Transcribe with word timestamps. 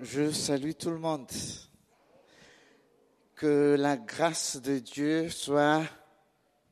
Je 0.00 0.32
salue 0.32 0.72
tout 0.72 0.90
le 0.90 0.98
monde. 0.98 1.30
Que 3.36 3.76
la 3.78 3.96
grâce 3.96 4.56
de 4.56 4.80
Dieu 4.80 5.30
soit 5.30 5.84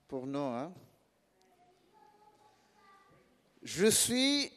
pour 0.09 0.27
nous. 0.27 0.39
hein. 0.41 0.73
Je 3.63 3.87
suis 3.87 4.53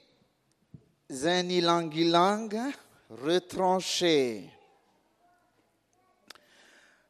un 1.12 2.72
retranché. 3.10 4.50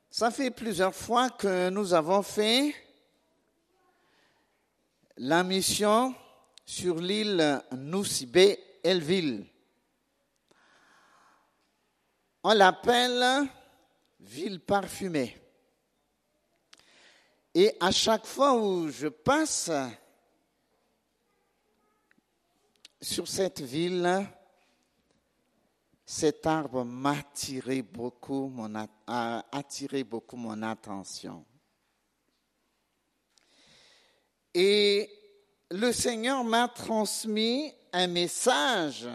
Ça 0.10 0.32
fait 0.32 0.52
plusieurs 0.52 0.94
fois 0.94 1.30
que 1.30 1.70
nous 1.70 1.94
avons 1.94 2.22
fait 2.22 2.76
la 5.18 5.44
mission 5.44 6.14
sur 6.66 6.98
l'île 6.98 7.62
Noussibé, 7.72 8.60
Elville. 8.84 9.46
On 12.48 12.54
l'appelle 12.54 13.50
ville 14.20 14.60
parfumée. 14.60 15.36
Et 17.56 17.76
à 17.80 17.90
chaque 17.90 18.28
fois 18.28 18.54
où 18.54 18.88
je 18.88 19.08
passe 19.08 19.72
sur 23.02 23.28
cette 23.28 23.62
ville, 23.62 24.28
cet 26.06 26.46
arbre 26.46 26.86
m'a 26.86 27.18
attiré 27.18 27.82
beaucoup 27.82 28.48
mon, 28.50 28.76
attiré 29.08 30.04
beaucoup 30.04 30.38
mon 30.38 30.62
attention. 30.62 31.44
Et 34.54 35.10
le 35.72 35.92
Seigneur 35.92 36.44
m'a 36.44 36.68
transmis 36.68 37.74
un 37.92 38.06
message 38.06 39.10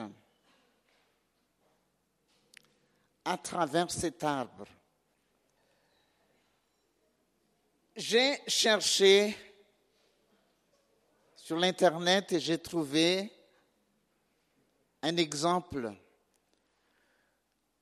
à 3.24 3.36
travers 3.38 3.90
cet 3.90 4.24
arbre. 4.24 4.66
J'ai 7.96 8.40
cherché 8.46 9.36
sur 11.36 11.56
l'Internet 11.56 12.32
et 12.32 12.40
j'ai 12.40 12.58
trouvé 12.58 13.30
un 15.02 15.16
exemple 15.16 15.92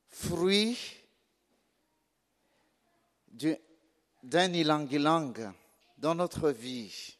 fruit 0.08 0.78
du- 3.28 3.56
d'un 4.22 4.52
ilang-ilang 4.52 5.52
dans 5.96 6.14
notre 6.14 6.50
vie. 6.50 7.17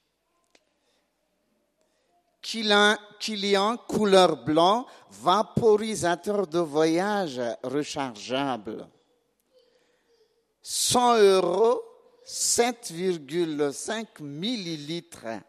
Kilian, 2.41 3.77
couleur 3.89 4.45
blanc, 4.45 4.87
vaporisateur 5.11 6.47
de 6.47 6.61
voyage 6.61 7.41
rechargeable. 7.63 8.89
100 10.63 11.17
euros, 11.19 11.83
7,5 12.25 14.21
millilitres. 14.21 15.41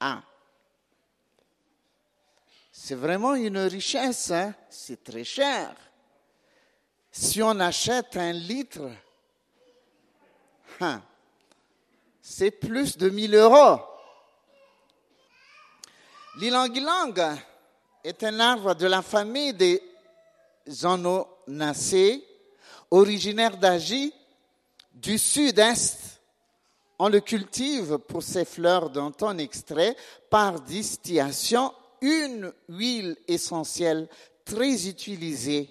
Ah. 0.00 0.22
C'est 2.72 2.94
vraiment 2.94 3.34
une 3.34 3.58
richesse, 3.58 4.30
hein? 4.30 4.54
c'est 4.68 5.04
très 5.04 5.24
cher. 5.24 5.74
Si 7.10 7.40
on 7.40 7.60
achète 7.60 8.16
un 8.16 8.32
litre, 8.32 8.90
hein, 10.80 11.00
c'est 12.20 12.50
plus 12.50 12.98
de 12.98 13.08
1000 13.08 13.36
euros. 13.36 13.93
L'ilang-ilang 16.36 17.14
est 18.02 18.24
un 18.24 18.40
arbre 18.40 18.74
de 18.74 18.86
la 18.86 19.02
famille 19.02 19.54
des 19.54 19.80
Zononacées, 20.68 22.26
originaire 22.90 23.56
d'Asie 23.56 24.12
du 24.92 25.16
sud-est. 25.16 26.20
On 26.98 27.08
le 27.08 27.20
cultive 27.20 27.98
pour 27.98 28.22
ses 28.22 28.44
fleurs 28.44 28.90
dont 28.90 29.12
on 29.20 29.38
extrait 29.38 29.96
par 30.28 30.60
distillation 30.60 31.72
une 32.00 32.52
huile 32.68 33.16
essentielle 33.28 34.08
très 34.44 34.88
utilisée 34.88 35.70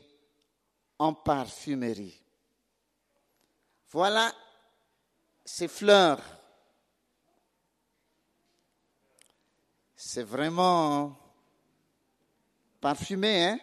en 0.97 1.13
parfumerie. 1.13 2.21
Voilà 3.91 4.31
ces 5.43 5.67
fleurs. 5.67 6.21
C'est 10.05 10.23
vraiment 10.23 11.17
parfumé, 12.81 13.45
hein? 13.45 13.59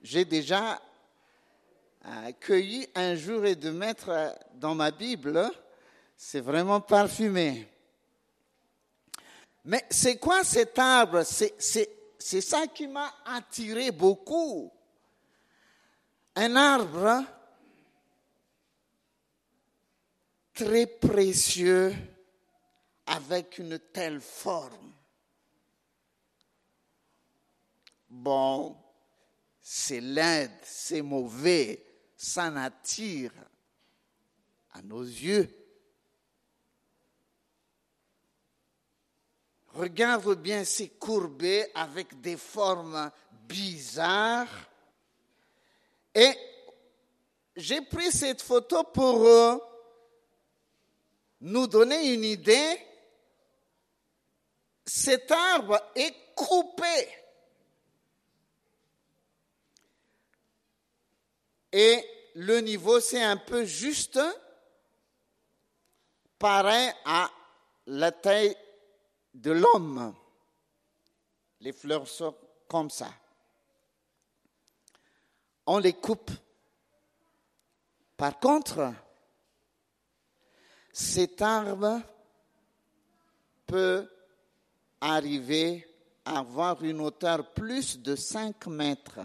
J'ai 0.00 0.24
déjà 0.24 0.80
cueilli 2.40 2.88
un 2.94 3.16
jour 3.16 3.44
et 3.44 3.56
mètres 3.72 4.08
euh, 4.08 4.30
dans 4.54 4.76
ma 4.76 4.92
Bible. 4.92 5.50
C'est 6.16 6.40
vraiment 6.40 6.80
parfumé. 6.80 7.68
Mais 9.64 9.84
c'est 9.90 10.16
quoi 10.16 10.44
cet 10.44 10.78
arbre? 10.78 11.24
C'est 11.24 12.40
ça 12.40 12.68
qui 12.68 12.86
m'a 12.86 13.12
attiré 13.26 13.90
beaucoup. 13.90 14.72
Un 16.36 16.54
arbre 16.54 17.24
très 20.54 20.86
précieux 20.86 21.94
avec 23.06 23.58
une 23.58 23.80
telle 23.80 24.20
forme. 24.20 24.94
Bon, 28.08 28.76
c'est 29.60 30.00
laide, 30.00 30.50
c'est 30.62 31.02
mauvais, 31.02 31.84
ça 32.16 32.50
n'attire 32.50 33.32
à 34.72 34.82
nos 34.82 35.02
yeux. 35.02 35.48
Regarde 39.74 40.34
bien, 40.40 40.64
c'est 40.64 40.88
courbé 40.88 41.66
avec 41.74 42.20
des 42.20 42.36
formes 42.36 43.10
bizarres. 43.46 44.68
Et 46.14 46.32
j'ai 47.54 47.82
pris 47.82 48.10
cette 48.10 48.42
photo 48.42 48.84
pour 48.84 49.24
euh, 49.24 49.56
nous 51.42 51.66
donner 51.66 52.12
une 52.12 52.24
idée. 52.24 52.78
Cet 54.84 55.30
arbre 55.30 55.80
est 55.94 56.14
coupé. 56.34 57.17
Et 61.72 62.04
le 62.34 62.60
niveau, 62.60 63.00
c'est 63.00 63.22
un 63.22 63.36
peu 63.36 63.64
juste, 63.64 64.20
pareil 66.38 66.90
à 67.04 67.30
la 67.86 68.12
taille 68.12 68.56
de 69.34 69.50
l'homme. 69.50 70.14
Les 71.60 71.72
fleurs 71.72 72.06
sont 72.06 72.34
comme 72.68 72.90
ça. 72.90 73.12
On 75.66 75.78
les 75.78 75.94
coupe. 75.94 76.30
Par 78.16 78.38
contre, 78.38 78.92
cet 80.92 81.42
arbre 81.42 82.00
peut 83.66 84.08
arriver 85.00 85.86
à 86.24 86.38
avoir 86.40 86.82
une 86.82 87.00
hauteur 87.00 87.52
plus 87.52 87.98
de 87.98 88.16
5 88.16 88.66
mètres. 88.66 89.20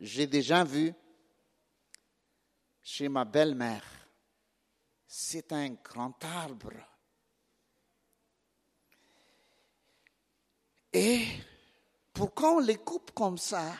J'ai 0.00 0.26
déjà 0.26 0.64
vu 0.64 0.94
chez 2.82 3.08
ma 3.08 3.24
belle-mère. 3.24 3.84
C'est 5.06 5.52
un 5.52 5.70
grand 5.70 6.22
arbre. 6.24 6.72
Et 10.92 11.26
pourquoi 12.12 12.54
on 12.56 12.60
les 12.60 12.76
coupe 12.76 13.12
comme 13.12 13.38
ça 13.38 13.74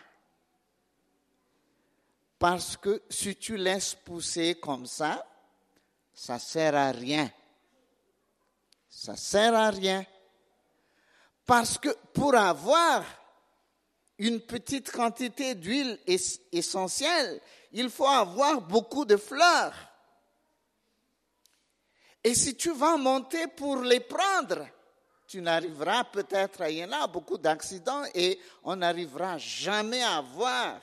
Parce 2.38 2.76
que 2.76 3.02
si 3.08 3.36
tu 3.36 3.56
laisses 3.56 3.94
pousser 3.94 4.58
comme 4.60 4.86
ça, 4.86 5.26
ça 6.12 6.38
sert 6.38 6.74
à 6.74 6.92
rien. 6.92 7.30
Ça 8.88 9.16
sert 9.16 9.54
à 9.54 9.70
rien. 9.70 10.04
Parce 11.44 11.78
que 11.78 11.88
pour 12.12 12.34
avoir 12.34 13.04
une 14.18 14.40
petite 14.40 14.90
quantité 14.90 15.54
d'huile 15.54 15.98
es- 16.06 16.40
essentielle, 16.52 17.40
il 17.72 17.90
faut 17.90 18.06
avoir 18.06 18.60
beaucoup 18.60 19.04
de 19.04 19.16
fleurs. 19.16 19.74
Et 22.24 22.34
si 22.34 22.56
tu 22.56 22.72
vas 22.72 22.96
monter 22.96 23.46
pour 23.48 23.76
les 23.82 24.00
prendre, 24.00 24.66
tu 25.28 25.40
n'arriveras 25.40 26.04
peut-être 26.04 26.62
à, 26.62 26.70
y 26.70 26.84
en 26.84 26.92
a 26.92 27.06
beaucoup 27.06 27.38
d'accidents 27.38 28.04
et 28.14 28.40
on 28.64 28.76
n'arrivera 28.76 29.38
jamais 29.38 30.02
à 30.02 30.16
avoir 30.18 30.80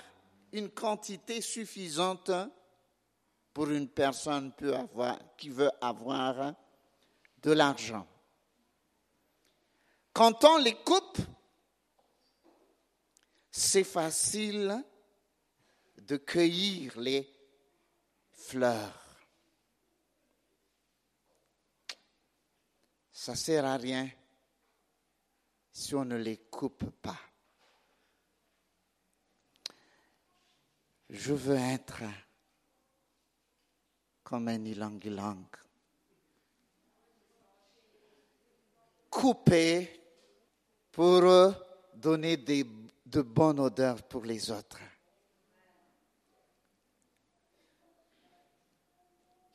une 0.52 0.70
quantité 0.70 1.42
suffisante 1.42 2.32
pour 3.54 3.70
une 3.70 3.88
personne 3.88 4.52
peut 4.52 4.76
avoir, 4.76 5.18
qui 5.38 5.50
veut 5.50 5.72
avoir 5.82 6.54
de 7.42 7.52
l'argent. 7.52 8.06
Quand 10.12 10.44
on 10.44 10.58
les 10.58 10.76
coupe, 10.76 11.18
c'est 13.56 13.84
facile 13.84 14.84
de 16.00 16.18
cueillir 16.18 17.00
les 17.00 17.32
fleurs. 18.32 19.00
Ça 23.12 23.36
sert 23.36 23.64
à 23.64 23.78
rien 23.78 24.10
si 25.72 25.94
on 25.94 26.04
ne 26.04 26.18
les 26.18 26.38
coupe 26.38 26.90
pas. 27.00 27.20
Je 31.12 31.34
veux 31.34 31.56
être 31.56 32.02
comme 34.24 34.48
un 34.48 34.66
ilang-ilang, 34.66 35.46
coupé 39.12 40.02
pour 40.92 41.54
donner 41.94 42.38
des, 42.38 42.66
de 43.13 43.21
bonnes 43.21 43.60
odeurs 43.60 44.01
pour 44.04 44.24
les 44.24 44.50
autres. 44.50 44.80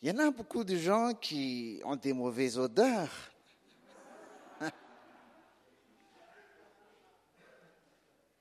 Il 0.00 0.08
y 0.08 0.12
en 0.12 0.18
a 0.18 0.30
beaucoup 0.30 0.62
de 0.62 0.76
gens 0.76 1.12
qui 1.14 1.82
ont 1.84 1.96
des 1.96 2.12
mauvaises 2.12 2.56
odeurs. 2.56 3.10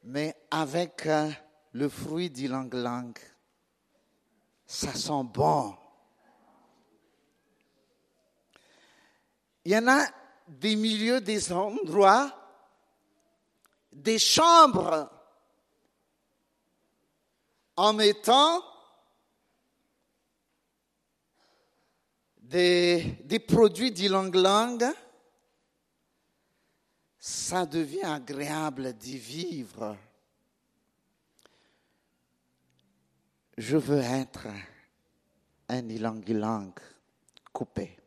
Mais 0.03 0.35
avec 0.51 1.07
euh, 1.07 1.31
le 1.71 1.89
fruit 1.89 2.29
d'ylang-lang, 2.29 3.17
ça 4.67 4.93
sent 4.93 5.23
bon. 5.33 5.75
Il 9.65 9.71
y 9.71 9.77
en 9.77 9.87
a 9.87 10.05
des 10.47 10.75
milieux, 10.75 11.21
des 11.21 11.51
endroits, 11.51 12.46
des 13.97 14.19
chambres 14.19 15.09
en 17.75 17.94
mettant 17.94 18.63
des, 22.38 23.39
produits 23.47 23.91
d'ylang-lang, 23.91 24.83
ça 27.19 27.65
devient 27.65 28.03
agréable 28.03 28.94
d'y 28.94 29.17
vivre. 29.17 29.97
Je 33.57 33.77
veux 33.77 34.00
être 34.01 34.47
un 35.67 35.89
ilang-ilang 35.89 36.73
coupé. 37.51 37.97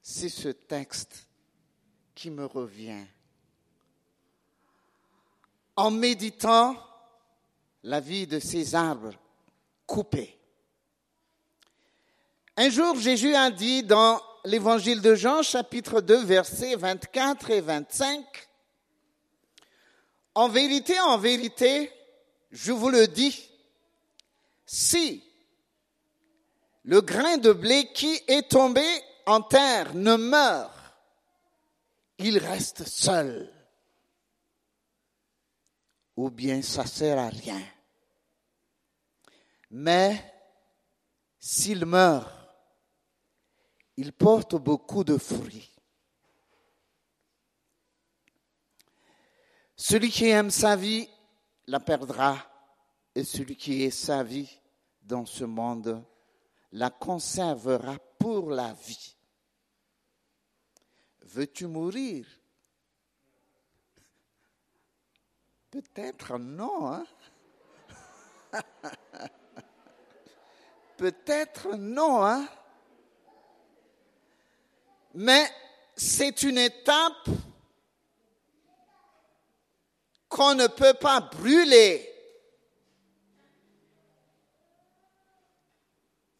C'est 0.00 0.28
ce 0.28 0.48
texte 0.48 1.28
qui 2.14 2.30
me 2.30 2.46
revient. 2.46 3.04
En 5.76 5.90
méditant 5.90 6.76
la 7.82 8.00
vie 8.00 8.26
de 8.26 8.40
ces 8.40 8.74
arbres 8.74 9.14
coupés. 9.86 10.36
Un 12.56 12.70
jour, 12.70 12.98
Jésus 12.98 13.34
a 13.34 13.50
dit 13.50 13.82
dans 13.82 14.20
l'évangile 14.44 15.02
de 15.02 15.14
Jean, 15.14 15.42
chapitre 15.42 16.00
2, 16.00 16.24
versets 16.24 16.76
24 16.76 17.50
et 17.50 17.60
25, 17.60 18.24
En 20.34 20.48
vérité, 20.48 20.98
en 21.00 21.18
vérité, 21.18 21.92
je 22.50 22.72
vous 22.72 22.88
le 22.88 23.06
dis, 23.06 23.50
si 24.64 25.22
le 26.84 27.00
grain 27.00 27.36
de 27.36 27.52
blé 27.52 27.90
qui 27.92 28.20
est 28.28 28.48
tombé 28.48 28.86
en 29.26 29.42
terre 29.42 29.94
ne 29.94 30.16
meurt, 30.16 30.72
il 32.18 32.38
reste 32.38 32.86
seul. 32.88 33.52
Ou 36.16 36.30
bien 36.30 36.62
ça 36.62 36.86
sert 36.86 37.18
à 37.18 37.28
rien. 37.28 37.62
Mais 39.70 40.34
s'il 41.38 41.84
meurt, 41.84 42.32
il 43.96 44.12
porte 44.12 44.56
beaucoup 44.56 45.04
de 45.04 45.18
fruits. 45.18 45.72
Celui 49.76 50.10
qui 50.10 50.26
aime 50.26 50.50
sa 50.50 50.74
vie 50.74 51.08
la 51.66 51.80
perdra, 51.80 52.38
et 53.14 53.24
celui 53.24 53.56
qui 53.56 53.82
est 53.82 53.90
sa 53.90 54.22
vie 54.22 54.60
dans 55.00 55.24
ce 55.24 55.44
monde 55.44 56.04
la 56.72 56.90
conservera 56.90 57.98
pour 58.18 58.50
la 58.50 58.74
vie. 58.74 59.16
Veux-tu 61.22 61.66
mourir? 61.66 62.26
Peut-être 65.76 66.38
non. 66.38 66.90
Hein? 66.90 67.04
Peut-être 70.96 71.76
non. 71.76 72.24
Hein? 72.24 72.48
Mais 75.12 75.50
c'est 75.94 76.42
une 76.44 76.56
étape 76.56 77.28
qu'on 80.30 80.54
ne 80.54 80.66
peut 80.66 80.94
pas 80.94 81.20
brûler. 81.20 82.10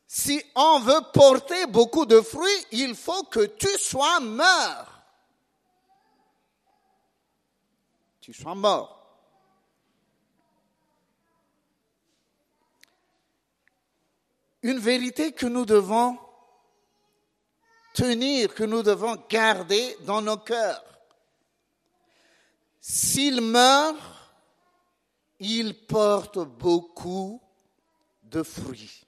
Si 0.07 0.43
on 0.55 0.81
veut 0.81 1.03
porter 1.13 1.67
beaucoup 1.67 2.07
de 2.07 2.23
fruits, 2.23 2.67
il 2.73 2.95
faut 2.95 3.25
que 3.25 3.45
tu 3.45 3.69
sois 3.79 4.19
mort. 4.21 4.87
Tu 8.23 8.33
sois 8.33 8.55
mort. 8.55 8.96
Une 14.63 14.79
vérité 14.79 15.33
que 15.33 15.47
nous 15.47 15.65
devons 15.65 16.19
tenir, 17.95 18.55
que 18.55 18.65
nous 18.65 18.83
devons 18.83 19.17
garder 19.29 19.97
dans 20.03 20.21
nos 20.21 20.37
cœurs. 20.37 20.85
S'il 22.81 23.41
meurt, 23.41 23.97
il 25.39 25.87
porte 25.87 26.39
beaucoup 26.39 27.41
de 28.23 28.43
fruits. 28.43 29.05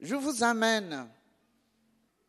Je 0.00 0.14
vous 0.14 0.44
amène 0.44 1.08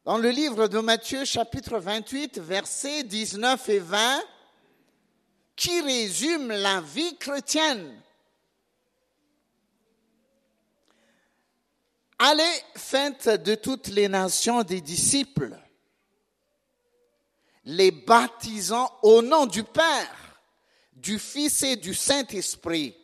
dans 0.06 0.18
le 0.18 0.30
livre 0.30 0.68
de 0.68 0.80
Matthieu 0.80 1.26
chapitre 1.26 1.80
28 1.80 2.40
versets 2.40 3.04
19 3.04 3.70
et 3.70 3.80
20 3.80 4.24
qui 5.56 5.82
résume 5.82 6.48
la 6.50 6.82
vie 6.82 7.18
chrétienne. 7.18 8.02
Allez, 12.20 12.64
faites 12.76 13.30
de 13.30 13.56
toutes 13.56 13.88
les 13.90 14.08
nations 14.08 14.64
des 14.64 14.82
disciples, 14.82 15.56
les 17.64 17.92
baptisant 17.92 18.92
au 19.04 19.22
nom 19.22 19.46
du 19.46 19.64
Père, 19.64 20.42
du 20.94 21.20
Fils 21.20 21.62
et 21.62 21.76
du 21.76 21.94
Saint-Esprit, 21.94 22.98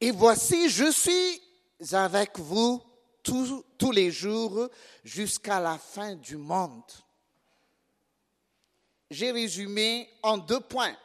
Et 0.00 0.10
voici, 0.10 0.68
je 0.68 0.90
suis 0.90 1.42
avec 1.92 2.38
vous 2.38 2.82
tous, 3.22 3.92
les 3.92 4.10
jours 4.10 4.68
jusqu'à 5.04 5.60
la 5.60 5.78
fin 5.78 6.14
du 6.16 6.36
monde. 6.36 6.90
J'ai 9.10 9.30
résumé 9.30 10.08
en 10.22 10.38
deux 10.38 10.60
points. 10.60 10.96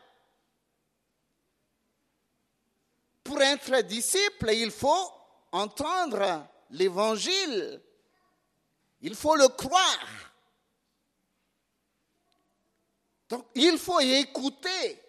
Pour 3.24 3.41
être 3.41 3.82
disciple, 3.82 4.51
il 4.53 4.72
faut 4.72 5.12
entendre 5.51 6.48
l'évangile. 6.72 7.82
Il 9.01 9.15
faut 9.15 9.36
le 9.36 9.50
croire. 9.50 10.26
Donc, 13.29 13.46
il 13.55 13.77
faut 13.77 14.00
écouter. 14.00 15.01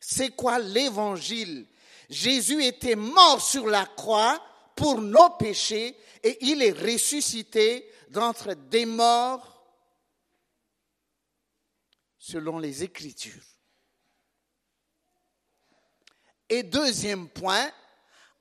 C'est 0.00 0.30
quoi 0.30 0.58
l'évangile? 0.58 1.66
Jésus 2.08 2.64
était 2.64 2.96
mort 2.96 3.42
sur 3.42 3.66
la 3.66 3.84
croix 3.84 4.42
pour 4.74 5.00
nos 5.00 5.30
péchés 5.30 5.96
et 6.22 6.38
il 6.46 6.62
est 6.62 6.72
ressuscité 6.72 7.90
d'entre 8.08 8.54
des 8.54 8.86
morts 8.86 9.54
selon 12.16 12.58
les 12.58 12.82
Écritures. 12.84 13.44
Et 16.48 16.62
deuxième 16.62 17.28
point, 17.28 17.70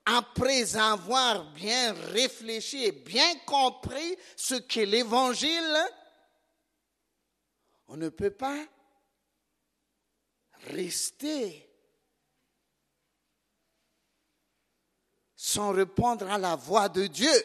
après 0.05 0.77
avoir 0.77 1.51
bien 1.51 1.93
réfléchi 2.11 2.85
et 2.85 2.91
bien 2.93 3.35
compris 3.45 4.17
ce 4.37 4.55
qu'est 4.55 4.85
l'évangile, 4.85 5.77
on 7.87 7.97
ne 7.97 8.09
peut 8.09 8.31
pas 8.31 8.65
rester 10.67 11.63
sans 15.35 15.71
répondre 15.71 16.29
à 16.29 16.37
la 16.37 16.55
voix 16.55 16.89
de 16.89 17.07
Dieu. 17.07 17.43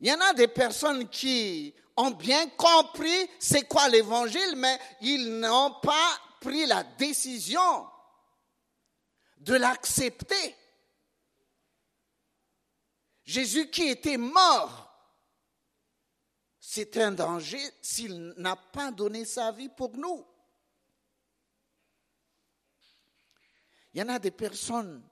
Il 0.00 0.08
y 0.08 0.12
en 0.12 0.20
a 0.20 0.34
des 0.34 0.48
personnes 0.48 1.08
qui 1.08 1.74
ont 1.96 2.10
bien 2.10 2.48
compris 2.50 3.30
c'est 3.38 3.66
quoi 3.66 3.88
l'évangile, 3.88 4.54
mais 4.56 4.78
ils 5.00 5.40
n'ont 5.40 5.74
pas 5.80 6.20
pris 6.40 6.66
la 6.66 6.84
décision 6.84 7.88
de 9.38 9.54
l'accepter. 9.54 10.56
Jésus 13.24 13.70
qui 13.70 13.88
était 13.88 14.18
mort, 14.18 14.83
c'est 16.66 16.96
un 16.96 17.12
danger 17.12 17.60
s'il 17.82 18.32
n'a 18.38 18.56
pas 18.56 18.90
donné 18.90 19.26
sa 19.26 19.52
vie 19.52 19.68
pour 19.68 19.94
nous. 19.94 20.26
Il 23.92 24.00
y 24.00 24.02
en 24.02 24.08
a 24.08 24.18
des 24.18 24.30
personnes 24.30 25.06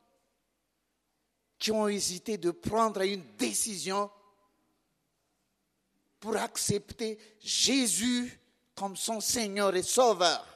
qui 1.58 1.70
ont 1.70 1.88
hésité 1.88 2.38
de 2.38 2.52
prendre 2.52 3.02
une 3.02 3.36
décision 3.36 4.10
pour 6.18 6.36
accepter 6.36 7.18
Jésus 7.38 8.40
comme 8.74 8.96
son 8.96 9.20
Seigneur 9.20 9.76
et 9.76 9.82
Sauveur. 9.82 10.46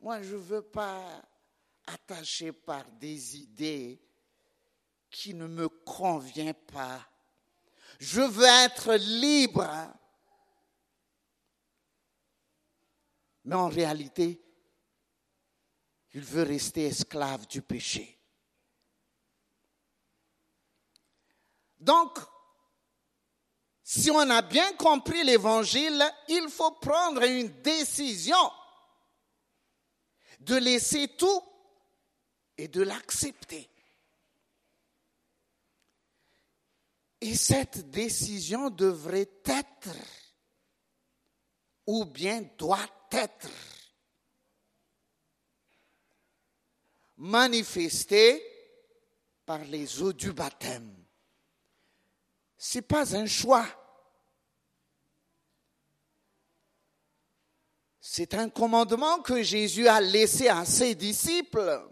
Moi, 0.00 0.20
je 0.20 0.34
ne 0.36 0.40
veux 0.40 0.62
pas 0.62 1.22
attacher 1.86 2.52
par 2.52 2.84
des 3.00 3.38
idées 3.38 3.98
qui 5.10 5.32
ne 5.32 5.46
me 5.46 5.66
conviennent 5.66 6.52
pas. 6.52 7.00
Je 7.98 8.20
veux 8.20 8.44
être 8.44 8.94
libre. 8.94 9.68
Mais 13.44 13.54
en 13.54 13.68
réalité, 13.68 14.42
il 16.14 16.20
veut 16.20 16.42
rester 16.42 16.86
esclave 16.86 17.46
du 17.46 17.62
péché. 17.62 18.18
Donc, 21.78 22.18
si 23.82 24.10
on 24.10 24.18
a 24.30 24.42
bien 24.42 24.72
compris 24.74 25.22
l'évangile, 25.22 26.02
il 26.28 26.48
faut 26.48 26.72
prendre 26.72 27.22
une 27.22 27.48
décision 27.62 28.50
de 30.40 30.56
laisser 30.56 31.08
tout 31.16 31.42
et 32.58 32.66
de 32.66 32.82
l'accepter. 32.82 33.70
Et 37.26 37.34
cette 37.34 37.90
décision 37.90 38.70
devrait 38.70 39.28
être, 39.46 39.96
ou 41.84 42.04
bien 42.04 42.42
doit 42.56 42.88
être, 43.10 43.48
manifestée 47.16 48.40
par 49.44 49.58
les 49.64 50.00
eaux 50.00 50.12
du 50.12 50.32
baptême. 50.32 50.94
Ce 52.56 52.78
n'est 52.78 52.82
pas 52.82 53.16
un 53.16 53.26
choix. 53.26 53.66
C'est 58.00 58.34
un 58.34 58.48
commandement 58.50 59.18
que 59.18 59.42
Jésus 59.42 59.88
a 59.88 60.00
laissé 60.00 60.46
à 60.46 60.64
ses 60.64 60.94
disciples. 60.94 61.90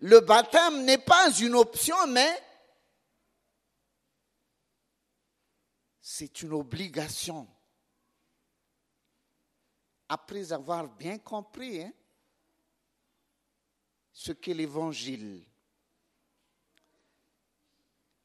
Le 0.00 0.20
baptême 0.20 0.84
n'est 0.84 0.98
pas 0.98 1.30
une 1.38 1.54
option, 1.54 1.96
mais 2.08 2.38
c'est 6.02 6.42
une 6.42 6.52
obligation. 6.52 7.48
Après 10.08 10.52
avoir 10.52 10.88
bien 10.88 11.18
compris 11.18 11.80
hein, 11.80 11.92
ce 14.12 14.32
qu'est 14.32 14.52
l'évangile, 14.52 15.46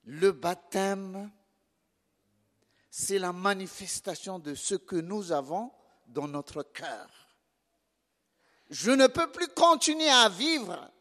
le 0.06 0.32
baptême, 0.32 1.32
c'est 2.90 3.20
la 3.20 3.32
manifestation 3.32 4.40
de 4.40 4.56
ce 4.56 4.74
que 4.74 4.96
nous 4.96 5.32
avons 5.32 5.72
dans 6.08 6.28
notre 6.28 6.64
cœur. 6.64 7.08
Je 8.70 8.92
ne 8.92 9.08
peux 9.08 9.32
plus 9.32 9.48
continuer 9.50 10.10
à 10.10 10.30
vivre 10.30 10.92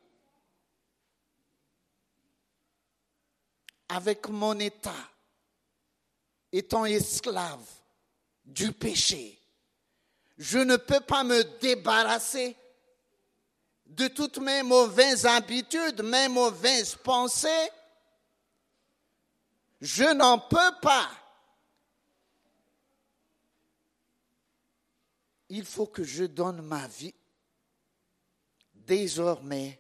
avec 3.88 4.28
mon 4.28 4.59
état, 4.59 5.11
étant 6.52 6.84
esclave 6.84 7.64
du 8.44 8.72
péché. 8.72 9.38
Je 10.38 10.58
ne 10.58 10.76
peux 10.76 11.00
pas 11.00 11.24
me 11.24 11.42
débarrasser 11.60 12.56
de 13.86 14.08
toutes 14.08 14.38
mes 14.38 14.62
mauvaises 14.62 15.26
habitudes, 15.26 16.02
mes 16.02 16.28
mauvaises 16.28 16.94
pensées. 16.96 17.70
Je 19.80 20.04
n'en 20.04 20.38
peux 20.38 20.72
pas. 20.82 21.08
Il 25.48 25.64
faut 25.64 25.86
que 25.86 26.02
je 26.02 26.24
donne 26.24 26.60
ma 26.62 26.86
vie 26.88 27.14
désormais 28.74 29.78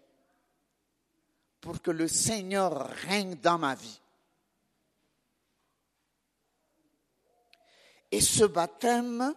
pour 1.60 1.82
que 1.82 1.90
le 1.90 2.06
Seigneur 2.06 2.88
règne 2.88 3.34
dans 3.36 3.58
ma 3.58 3.74
vie. 3.74 4.00
Et 8.16 8.20
ce 8.22 8.44
baptême, 8.44 9.34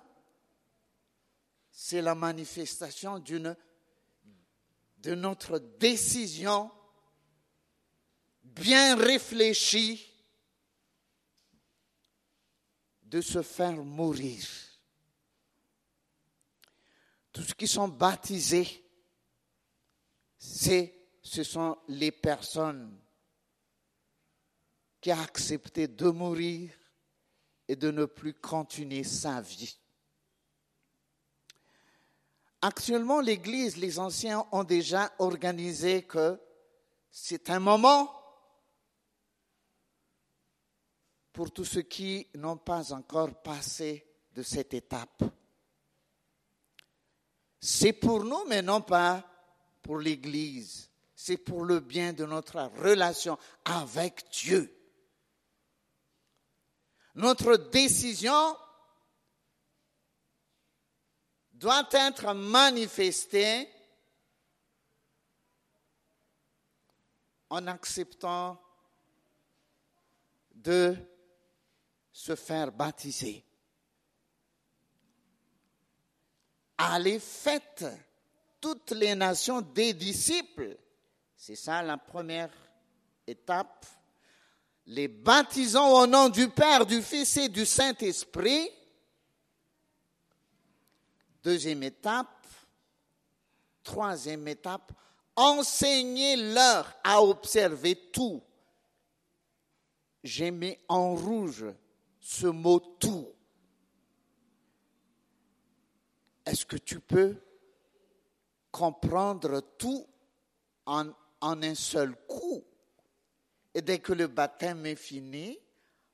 c'est 1.69 2.01
la 2.01 2.15
manifestation 2.15 3.19
de 3.19 5.15
notre 5.15 5.59
décision 5.59 6.71
bien 8.41 8.95
réfléchie 8.95 10.09
de 13.03 13.19
se 13.19 13.41
faire 13.41 13.83
mourir. 13.83 14.47
Tous 17.33 17.41
ceux 17.41 17.55
qui 17.55 17.67
sont 17.67 17.89
baptisés, 17.89 18.81
ce 20.37 21.43
sont 21.43 21.77
les 21.89 22.13
personnes 22.13 22.97
qui 25.01 25.11
ont 25.11 25.19
accepté 25.19 25.89
de 25.89 26.07
mourir 26.11 26.71
et 27.69 27.77
de 27.77 27.89
ne 27.91 28.03
plus 28.03 28.33
continuer 28.33 29.05
sa 29.05 29.39
vie. 29.39 29.77
Actuellement, 32.61 33.21
l'Église, 33.21 33.77
les 33.77 33.97
anciens 33.97 34.45
ont 34.51 34.65
déjà 34.65 35.13
organisé 35.19 36.03
que 36.03 36.37
c'est 37.09 37.49
un 37.49 37.59
moment 37.59 38.13
pour 41.31 41.51
tous 41.51 41.63
ceux 41.63 41.83
qui 41.83 42.27
n'ont 42.35 42.57
pas 42.57 42.91
encore 42.91 43.41
passé 43.41 44.05
de 44.33 44.43
cette 44.43 44.73
étape. 44.73 45.23
C'est 47.61 47.93
pour 47.93 48.25
nous, 48.25 48.43
mais 48.47 48.61
non 48.61 48.81
pas 48.81 49.23
pour 49.81 49.99
l'Église 49.99 50.89
c'est 51.21 51.35
pour 51.35 51.65
le 51.65 51.81
bien 51.81 52.13
de 52.13 52.25
notre 52.25 52.71
relation 52.81 53.37
avec 53.65 54.23
Dieu. 54.31 54.73
Notre 57.19 57.57
décision 57.57 58.57
doit 61.51 61.87
être 61.91 62.33
manifestée 62.33 63.69
en 67.49 67.67
acceptant 67.67 68.61
de 70.55 70.95
se 72.11 72.35
faire 72.35 72.71
baptiser. 72.71 73.43
Allez, 76.77 77.19
faites 77.19 77.85
toutes 78.61 78.91
les 78.91 79.15
nations 79.15 79.61
des 79.61 79.93
disciples 79.93 80.77
c'est 81.39 81.55
ça 81.55 81.81
la 81.81 81.97
première 81.97 82.51
étape. 83.25 83.85
Les 84.91 85.07
baptisons 85.07 86.01
au 86.01 86.07
nom 86.07 86.29
du 86.29 86.49
Père, 86.49 86.83
du 86.83 87.03
Fils 87.03 87.37
et 87.37 87.47
du 87.47 87.63
Saint-Esprit. 87.63 88.71
Deuxième 91.43 91.83
étape. 91.83 92.47
Troisième 93.83 94.47
étape. 94.47 94.91
Enseignez-leur 95.35 96.91
à 97.03 97.21
observer 97.21 97.95
tout. 98.11 98.41
J'ai 100.23 100.49
mis 100.49 100.75
en 100.87 101.13
rouge 101.13 101.65
ce 102.19 102.47
mot 102.47 102.79
tout. 102.79 103.27
Est-ce 106.47 106.65
que 106.65 106.77
tu 106.77 106.99
peux 106.99 107.35
comprendre 108.71 109.61
tout 109.77 110.07
en, 110.87 111.09
en 111.41 111.61
un 111.61 111.75
seul 111.75 112.15
coup? 112.25 112.63
Et 113.73 113.81
dès 113.81 113.99
que 113.99 114.13
le 114.13 114.27
baptême 114.27 114.85
est 114.85 114.95
fini, 114.95 115.59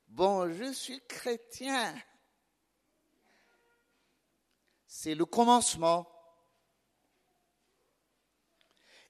bon, 0.08 0.52
je 0.52 0.72
suis 0.72 1.00
chrétien. 1.06 1.94
C'est 4.86 5.14
le 5.14 5.24
commencement. 5.24 6.06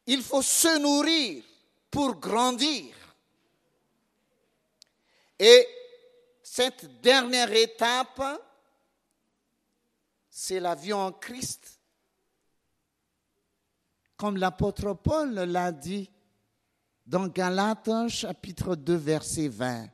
Il 0.07 0.23
faut 0.23 0.43
se 0.43 0.79
nourrir 0.79 1.43
pour 1.91 2.15
grandir. 2.17 2.95
Et 5.39 5.67
cette 6.43 7.01
dernière 7.01 7.53
étape, 7.53 8.23
c'est 10.31 10.61
la 10.61 10.75
vie 10.75 10.93
en 10.93 11.13
Christ. 11.13 11.81
Comme 14.17 14.37
l'apôtre 14.37 14.95
Paul 14.95 15.35
l'a 15.35 15.73
dit 15.73 16.11
dans 17.07 17.29
Galates 17.29 18.09
chapitre 18.09 18.75
2 18.75 18.95
verset 18.97 19.49
20. 19.49 19.89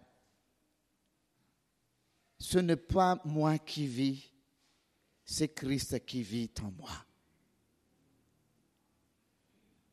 Ce 2.38 2.58
n'est 2.58 2.76
pas 2.76 3.20
moi 3.24 3.58
qui 3.58 3.86
vis, 3.86 4.32
c'est 5.24 5.48
Christ 5.48 6.04
qui 6.04 6.22
vit 6.22 6.50
en 6.62 6.70
moi. 6.72 6.90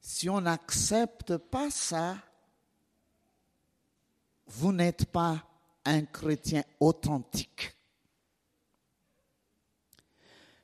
Si 0.02 0.30
on 0.30 0.42
n'accepte 0.42 1.38
pas 1.38 1.70
ça, 1.70 2.18
vous 4.48 4.72
n'êtes 4.72 5.06
pas 5.06 5.46
un 5.86 6.04
chrétien 6.06 6.64
authentique. 6.80 7.76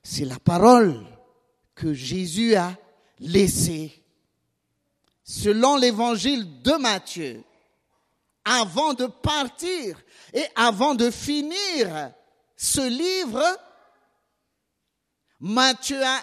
C'est 0.02 0.26
la 0.26 0.40
parole 0.40 1.06
que 1.76 1.94
Jésus 1.94 2.56
a 2.56 2.76
laissée 3.20 4.05
selon 5.26 5.76
l'évangile 5.76 6.62
de 6.62 6.72
Matthieu. 6.74 7.44
Avant 8.46 8.94
de 8.94 9.08
partir 9.08 10.02
et 10.32 10.46
avant 10.56 10.96
de 10.96 11.12
finir 11.12 12.14
ce 12.56 12.88
livre, 12.88 13.44
Matthieu 15.42 16.02
a 16.02 16.22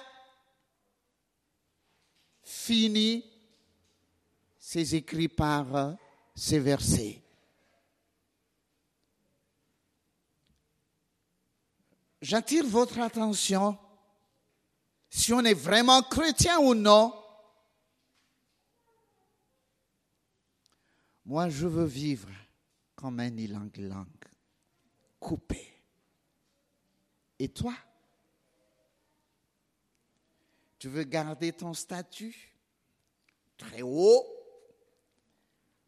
fini 2.42 3.24
ses 4.58 4.94
écrits 4.94 5.28
par 5.28 5.96
ces 6.34 6.58
versets. 6.58 7.22
j'attire 12.22 12.64
votre 12.64 13.00
attention, 13.00 13.76
si 15.10 15.32
on 15.34 15.40
est 15.40 15.52
vraiment 15.52 16.02
chrétien 16.02 16.58
ou 16.60 16.74
non, 16.74 17.12
moi 21.24 21.48
je 21.48 21.66
veux 21.66 21.84
vivre 21.84 22.28
comme 22.94 23.20
un 23.20 23.36
ilang-ilang, 23.36 24.06
coupé. 25.18 25.68
Et 27.38 27.48
toi? 27.48 27.74
Tu 30.78 30.88
veux 30.88 31.04
garder 31.04 31.52
ton 31.52 31.74
statut 31.74 32.36
très 33.56 33.82
haut, 33.82 34.26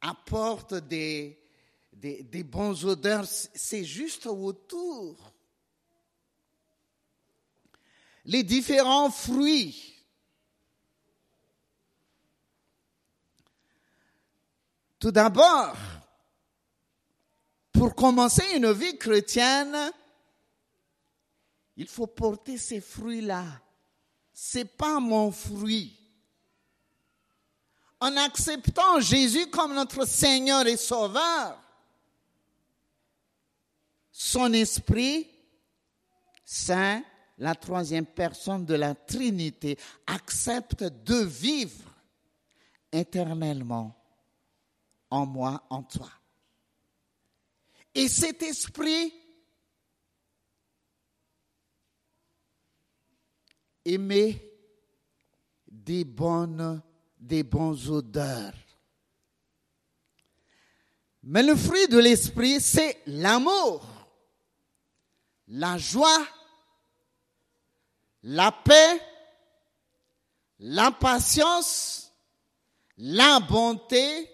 apporte 0.01 0.75
des, 0.75 1.41
des, 1.93 2.23
des 2.23 2.45
bons 2.45 2.85
odeurs, 2.85 3.25
c'est 3.27 3.85
juste 3.85 4.27
autour 4.27 5.35
les 8.25 8.43
différents 8.43 9.11
fruits. 9.11 9.94
Tout 15.05 15.13
d'abord, 15.13 15.77
pour 17.71 17.95
commencer 17.95 18.57
une 18.57 18.73
vie 18.73 18.97
chrétienne, 18.97 19.77
il 21.77 21.87
faut 21.87 22.07
porter 22.07 22.57
ces 22.57 22.81
fruits-là. 22.81 23.45
C'est 24.33 24.65
pas 24.65 25.01
mon 25.01 25.31
fruit. 25.31 25.95
En 28.01 28.17
acceptant 28.17 28.99
Jésus 28.99 29.47
comme 29.51 29.75
notre 29.75 30.07
Seigneur 30.07 30.67
et 30.67 30.79
Sauveur, 30.79 31.61
son 34.11 34.55
Esprit 34.55 35.29
Saint 36.47 37.03
la 37.37 37.55
troisième 37.55 38.07
personne 38.07 38.65
de 38.65 38.75
la 38.75 38.95
Trinité, 38.95 39.79
accepte 40.07 40.83
de 40.83 41.25
vivre 41.25 41.95
éternellement 42.91 43.95
en 45.15 45.27
moi, 45.27 45.65
en 45.71 45.85
toi. 45.85 46.11
Et 47.95 48.09
cet 48.09 48.43
esprit 48.43 49.15
émet 53.85 54.53
des 55.69 56.05
bonnes, 56.05 56.83
des 57.17 57.45
bons 57.45 57.89
odeurs. 57.91 58.55
Mais 61.23 61.45
le 61.45 61.55
fruit 61.55 61.87
de 61.87 61.99
l'esprit, 61.99 62.61
c'est 62.61 63.01
l'amour, 63.07 63.87
la 65.47 65.79
joie, 65.79 66.27
la 68.25 68.51
paix, 68.51 69.01
la 70.59 70.91
patience, 70.91 72.13
la 72.97 73.39
bonté, 73.39 74.34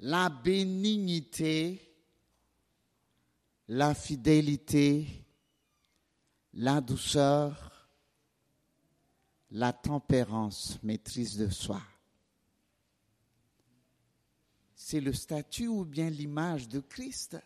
la 0.00 0.28
bénignité, 0.28 1.80
la 3.68 3.94
fidélité, 3.94 5.06
la 6.54 6.80
douceur, 6.80 7.88
la 9.50 9.72
tempérance, 9.72 10.78
maîtrise 10.82 11.36
de 11.36 11.48
soi. 11.48 11.80
C'est 14.74 15.00
le 15.00 15.12
statut 15.12 15.68
ou 15.68 15.84
bien 15.84 16.10
l'image 16.10 16.68
de 16.68 16.80
Christ 16.80 17.36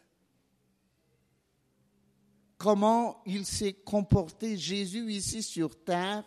comment 2.65 3.21
il 3.27 3.45
s'est 3.45 3.75
comporté 3.75 4.57
Jésus 4.57 5.13
ici 5.13 5.43
sur 5.43 5.85
terre, 5.85 6.25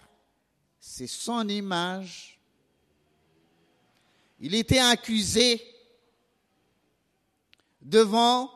c'est 0.80 1.08
son 1.08 1.50
image. 1.50 2.40
Il 4.40 4.54
était 4.54 4.78
accusé 4.78 5.60
devant 7.88 8.52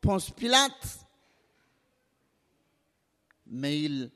Ponce 0.00 0.30
Pilate, 0.30 0.98
mais 3.46 3.80
il 3.80 4.10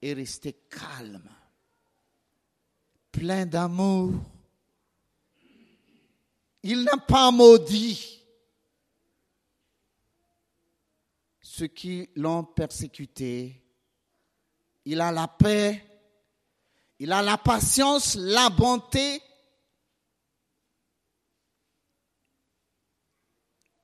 est 0.00 0.12
resté 0.12 0.56
calme, 0.70 1.28
plein 3.10 3.46
d'amour. 3.46 4.12
Il 6.62 6.84
n'a 6.84 6.96
pas 6.96 7.30
maudit. 7.30 8.22
ceux 11.52 11.66
qui 11.66 12.08
l'ont 12.16 12.44
persécuté. 12.44 13.62
Il 14.86 15.02
a 15.02 15.12
la 15.12 15.28
paix, 15.28 15.84
il 16.98 17.12
a 17.12 17.20
la 17.20 17.36
patience, 17.36 18.16
la 18.16 18.48
bonté. 18.48 19.22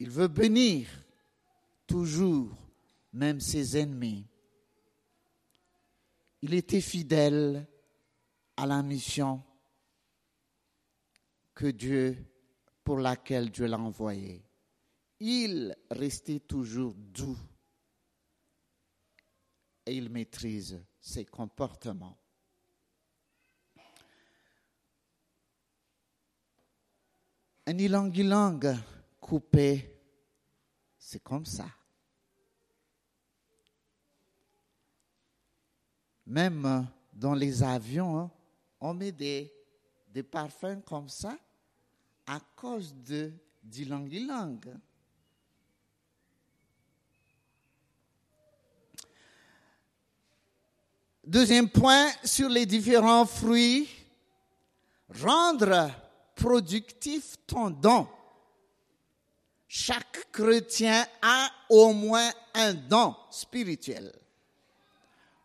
Il 0.01 0.11
veut 0.11 0.29
bénir 0.29 0.89
toujours, 1.87 2.57
même 3.13 3.41
ses 3.41 3.77
ennemis. 3.77 4.27
Il 6.43 6.55
était 6.55 6.81
fidèle 6.81 7.67
à 8.57 8.67
la 8.67 8.83
mission 8.83 9.43
que 11.55 11.67
Dieu, 11.67 12.17
pour 12.85 12.99
laquelle 12.99 13.51
Dieu 13.51 13.67
l'a 13.67 13.79
envoyé. 13.79 14.45
Il 15.21 15.77
restait 15.91 16.39
toujours 16.39 16.95
doux 16.95 17.37
et 19.85 19.97
il 19.97 20.11
maîtrise 20.11 20.81
ses 21.01 21.25
comportements. 21.25 22.17
Un 27.67 27.77
ilang-ilang 27.77 28.61
coupé, 29.29 29.95
c'est 30.99 31.23
comme 31.23 31.45
ça. 31.45 31.67
Même 36.27 36.89
dans 37.13 37.35
les 37.35 37.63
avions, 37.63 38.19
hein, 38.19 38.31
on 38.81 38.95
met 38.95 39.13
des, 39.13 39.53
parfums 40.33 40.83
comme 40.85 41.09
ça 41.09 41.37
à 42.27 42.41
cause 42.57 42.93
de 42.93 43.33
d'ilang-ilang. 43.63 44.59
Deuxième 51.25 51.69
point 51.69 52.09
sur 52.25 52.49
les 52.49 52.67
différents 52.67 53.27
fruits. 53.27 53.89
rendre 55.09 55.91
productif 56.35 57.37
ton 57.47 57.71
don. 57.71 58.09
Chaque 59.69 60.33
chrétien 60.33 61.07
a 61.21 61.51
au 61.69 61.93
moins 61.93 62.31
un 62.55 62.73
don 62.73 63.15
spirituel. 63.31 64.19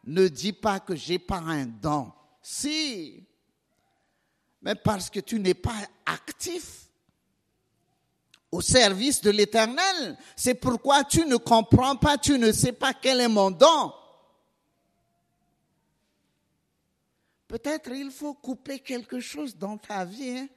Ne 0.05 0.29
dis 0.29 0.53
pas 0.53 0.79
que 0.79 0.95
j'ai 0.95 1.19
pas 1.19 1.39
un 1.39 1.65
don. 1.65 2.11
Si, 2.41 3.25
mais 4.61 4.75
parce 4.75 5.09
que 5.09 5.19
tu 5.19 5.39
n'es 5.39 5.53
pas 5.53 5.75
actif 6.05 6.87
au 8.49 8.61
service 8.61 9.19
de 9.21 9.29
l'éternel. 9.29 10.17
C'est 10.37 10.53
pourquoi 10.53 11.03
tu 11.03 11.25
ne 11.25 11.35
comprends 11.35 11.95
pas, 11.95 12.17
tu 12.17 12.39
ne 12.39 12.51
sais 12.51 12.71
pas 12.71 12.93
quel 12.93 13.19
est 13.19 13.27
mon 13.27 13.51
don. 13.51 13.93
Peut-être 17.47 17.91
il 17.91 18.09
faut 18.09 18.33
couper 18.33 18.79
quelque 18.79 19.19
chose 19.19 19.57
dans 19.57 19.77
ta 19.77 20.05
vie. 20.05 20.37
Hein. 20.37 20.47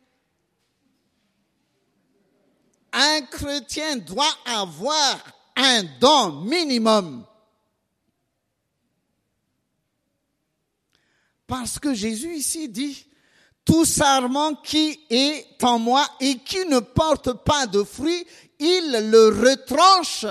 Un 3.16 3.22
chrétien 3.22 3.96
doit 3.96 4.36
avoir 4.44 5.18
un 5.56 5.84
don 6.00 6.42
minimum. 6.42 7.24
Parce 11.46 11.78
que 11.78 11.94
Jésus 11.94 12.34
ici 12.36 12.68
dit, 12.68 13.06
tout 13.64 13.86
sarment 13.86 14.56
qui 14.56 15.00
est 15.08 15.46
en 15.62 15.78
moi 15.78 16.06
et 16.20 16.36
qui 16.38 16.66
ne 16.66 16.80
porte 16.80 17.32
pas 17.44 17.66
de 17.66 17.82
fruits, 17.84 18.26
il 18.58 19.10
le 19.10 19.28
retranche. 19.28 20.26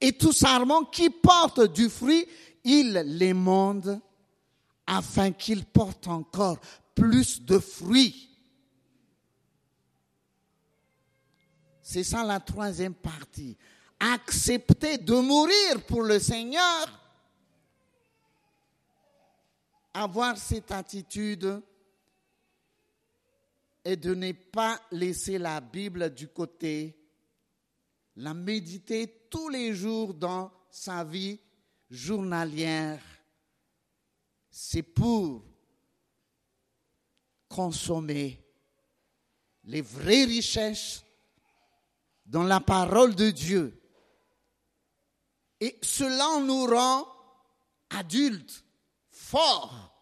Et 0.00 0.12
tout 0.12 0.32
sarment 0.32 0.84
qui 0.84 1.08
porte 1.08 1.72
du 1.72 1.88
fruit, 1.88 2.26
il 2.64 2.92
l'émonde 2.92 3.98
afin 4.86 5.32
qu'il 5.32 5.64
porte 5.64 6.06
encore 6.06 6.58
plus 6.94 7.40
de 7.40 7.58
fruits. 7.58 8.27
C'est 11.90 12.04
ça 12.04 12.22
la 12.22 12.38
troisième 12.38 12.92
partie. 12.92 13.56
Accepter 13.98 14.98
de 14.98 15.14
mourir 15.14 15.86
pour 15.86 16.02
le 16.02 16.18
Seigneur. 16.18 16.86
Avoir 19.94 20.36
cette 20.36 20.70
attitude 20.70 21.62
et 23.82 23.96
de 23.96 24.14
ne 24.14 24.32
pas 24.32 24.78
laisser 24.90 25.38
la 25.38 25.62
Bible 25.62 26.12
du 26.12 26.28
côté, 26.28 26.94
la 28.16 28.34
méditer 28.34 29.26
tous 29.30 29.48
les 29.48 29.74
jours 29.74 30.12
dans 30.12 30.52
sa 30.70 31.02
vie 31.04 31.40
journalière 31.90 33.00
c'est 34.50 34.82
pour 34.82 35.42
consommer 37.48 38.44
les 39.64 39.80
vraies 39.80 40.24
richesses 40.24 41.02
dans 42.28 42.44
la 42.44 42.60
parole 42.60 43.14
de 43.14 43.30
Dieu. 43.30 43.80
Et 45.60 45.76
cela 45.82 46.40
nous 46.40 46.66
rend 46.66 47.08
adultes, 47.90 48.64
forts 49.10 49.92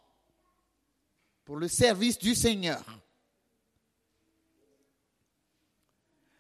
pour 1.45 1.57
le 1.57 1.69
service 1.69 2.19
du 2.19 2.35
Seigneur. 2.35 2.85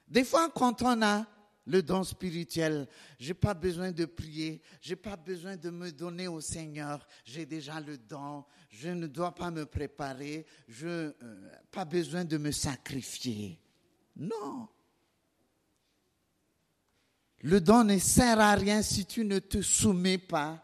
Des 0.09 0.25
fois, 0.25 0.51
quand 0.51 0.83
on 0.83 1.01
a 1.03 1.27
le 1.67 1.83
don 1.83 2.05
spirituel. 2.05 2.89
J'ai 3.19 3.35
pas 3.35 3.55
besoin 3.55 3.93
de 3.93 4.05
prier, 4.05 4.63
j'ai 4.81 4.97
pas 4.97 5.17
besoin 5.17 5.57
de 5.57 5.71
me 5.71 5.91
donner 5.91 6.29
au 6.29 6.41
Seigneur. 6.41 7.07
J'ai 7.25 7.45
déjà 7.45 7.81
le 7.81 7.99
don. 7.99 8.45
Je 8.71 8.89
ne 8.89 9.07
dois 9.07 9.35
pas 9.35 9.51
me 9.51 9.67
préparer. 9.67 10.47
Je 10.69 10.87
euh, 10.87 11.13
pas 11.71 11.85
besoin 11.85 12.25
de 12.25 12.39
me 12.39 12.53
sacrifier. 12.53 13.61
Non. 14.17 14.69
Le 17.47 17.61
don 17.61 17.85
ne 17.85 17.97
sert 17.97 18.41
à 18.41 18.57
rien 18.57 18.83
si 18.83 19.07
tu 19.07 19.25
ne 19.25 19.39
te 19.39 19.63
soumets 19.63 20.19
pas 20.19 20.61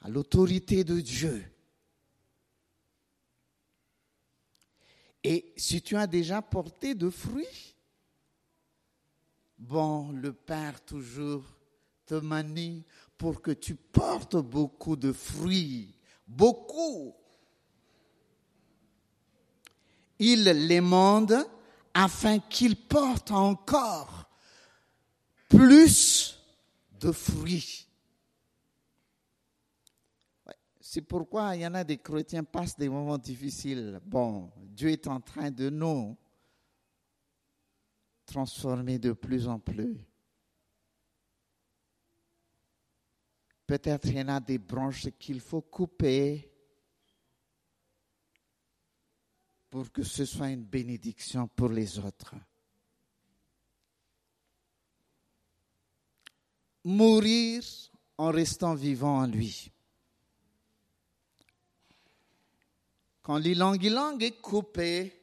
à 0.00 0.08
l'autorité 0.08 0.84
de 0.84 0.98
Dieu. 1.00 1.44
Et 5.22 5.52
si 5.58 5.82
tu 5.82 5.96
as 5.96 6.06
déjà 6.06 6.40
porté 6.40 6.94
de 6.94 7.10
fruits, 7.10 7.76
bon, 9.58 10.12
le 10.12 10.32
Père 10.32 10.82
toujours 10.82 11.44
te 12.06 12.14
manie 12.14 12.86
pour 13.18 13.42
que 13.42 13.50
tu 13.50 13.74
portes 13.74 14.36
beaucoup 14.36 14.96
de 14.96 15.12
fruits, 15.12 15.94
beaucoup. 16.26 17.14
Il 20.18 20.44
les 20.44 20.80
mande 20.80 21.46
afin 21.94 22.38
qu'ils 22.38 22.76
portent 22.76 23.30
encore 23.30 24.28
plus 25.48 26.38
de 27.00 27.12
fruits. 27.12 27.86
C'est 30.80 31.02
pourquoi 31.02 31.54
il 31.54 31.62
y 31.62 31.66
en 31.66 31.74
a 31.74 31.84
des 31.84 31.98
chrétiens 31.98 32.42
passent 32.42 32.76
des 32.76 32.88
moments 32.88 33.18
difficiles. 33.18 34.00
Bon, 34.04 34.50
Dieu 34.56 34.90
est 34.90 35.06
en 35.06 35.20
train 35.20 35.50
de 35.50 35.70
nous 35.70 36.16
transformer 38.26 38.98
de 38.98 39.12
plus 39.12 39.46
en 39.46 39.58
plus. 39.58 39.98
Peut-être 43.66 44.08
il 44.08 44.18
y 44.18 44.20
en 44.20 44.28
a 44.28 44.40
des 44.40 44.58
branches 44.58 45.08
qu'il 45.18 45.40
faut 45.40 45.62
couper 45.62 46.49
pour 49.70 49.90
que 49.92 50.02
ce 50.02 50.24
soit 50.24 50.50
une 50.50 50.64
bénédiction 50.64 51.46
pour 51.46 51.68
les 51.68 51.98
autres. 51.98 52.34
Mourir 56.84 57.62
en 58.18 58.30
restant 58.30 58.74
vivant 58.74 59.20
en 59.20 59.26
lui. 59.26 59.70
Quand 63.22 63.38
l'ilang-ilang 63.38 64.18
est 64.20 64.40
coupé, 64.40 65.22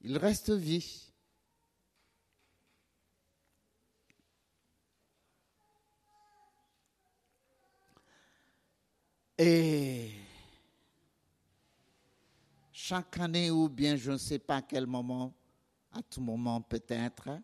il 0.00 0.18
reste 0.18 0.50
vie. 0.50 1.06
Et 9.38 9.79
chaque 12.90 13.20
année 13.20 13.52
ou 13.52 13.68
bien 13.68 13.94
je 13.94 14.10
ne 14.10 14.16
sais 14.16 14.40
pas 14.40 14.56
à 14.56 14.62
quel 14.62 14.84
moment, 14.84 15.32
à 15.92 16.02
tout 16.02 16.20
moment 16.20 16.60
peut-être, 16.60 17.40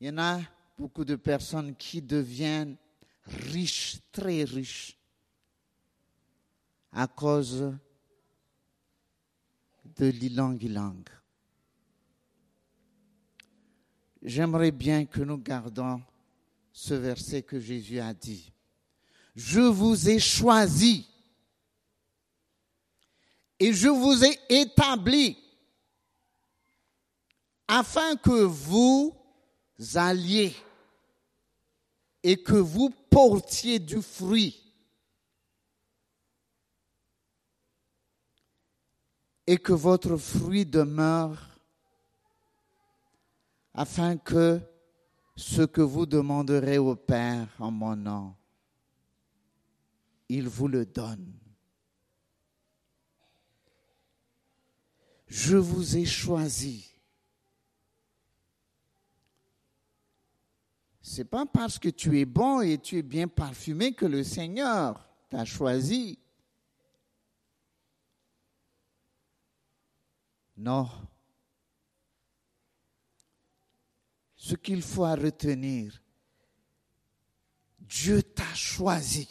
il 0.00 0.08
y 0.08 0.10
en 0.10 0.18
a 0.18 0.40
beaucoup 0.76 1.04
de 1.04 1.14
personnes 1.14 1.76
qui 1.76 2.02
deviennent 2.02 2.76
riches, 3.24 4.00
très 4.10 4.42
riches, 4.42 4.98
à 6.90 7.06
cause 7.06 7.72
de 9.96 10.06
l'ilang-ilang. 10.06 11.04
J'aimerais 14.22 14.72
bien 14.72 15.06
que 15.06 15.20
nous 15.20 15.38
gardons 15.38 16.02
ce 16.72 16.94
verset 16.94 17.42
que 17.42 17.60
Jésus 17.60 18.00
a 18.00 18.12
dit. 18.12 18.52
Je 19.36 19.60
vous 19.60 20.08
ai 20.08 20.18
choisi 20.18 21.13
et 23.64 23.72
je 23.72 23.88
vous 23.88 24.22
ai 24.22 24.38
établi 24.50 25.38
afin 27.66 28.14
que 28.16 28.42
vous 28.42 29.16
alliez 29.94 30.54
et 32.22 32.36
que 32.42 32.56
vous 32.56 32.90
portiez 33.08 33.78
du 33.78 34.02
fruit 34.02 34.62
et 39.46 39.56
que 39.56 39.72
votre 39.72 40.18
fruit 40.18 40.66
demeure 40.66 41.48
afin 43.72 44.18
que 44.18 44.60
ce 45.36 45.62
que 45.62 45.80
vous 45.80 46.04
demanderez 46.04 46.76
au 46.76 46.96
Père 46.96 47.48
en 47.58 47.70
mon 47.70 47.96
nom, 47.96 48.34
il 50.28 50.48
vous 50.48 50.68
le 50.68 50.84
donne. 50.84 51.43
je 55.26 55.56
vous 55.56 55.96
ai 55.96 56.04
choisi. 56.04 56.90
Ce 61.00 61.18
n'est 61.18 61.24
pas 61.24 61.44
parce 61.44 61.78
que 61.78 61.88
tu 61.88 62.18
es 62.18 62.24
bon 62.24 62.60
et 62.62 62.78
tu 62.78 62.98
es 62.98 63.02
bien 63.02 63.28
parfumé 63.28 63.92
que 63.92 64.06
le 64.06 64.24
Seigneur 64.24 65.06
t'a 65.28 65.44
choisi. 65.44 66.18
Non. 70.56 70.88
Ce 74.34 74.54
qu'il 74.54 74.82
faut 74.82 75.02
retenir, 75.02 76.02
Dieu 77.78 78.22
t'a 78.22 78.54
choisi. 78.54 79.28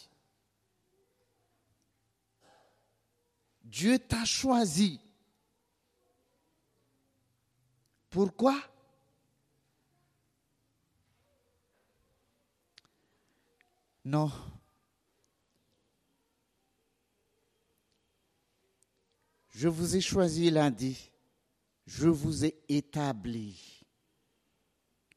Dieu 3.63 3.97
t'a 3.97 4.25
choisi. 4.25 4.99
Pourquoi? 8.13 8.61
Non. 14.05 14.31
Je 19.49 19.67
vous 19.67 19.95
ai 19.95 20.01
choisi 20.01 20.51
lundi. 20.51 21.09
Je 21.87 22.07
vous 22.07 22.45
ai 22.45 22.55
établi. 22.69 23.83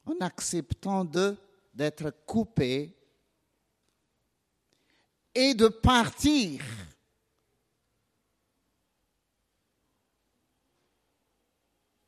En 0.06 0.14
acceptant 0.20 1.04
de 1.04 1.36
d'être 1.74 2.10
coupé 2.24 2.96
et 5.34 5.52
de 5.52 5.68
partir. 5.68 6.64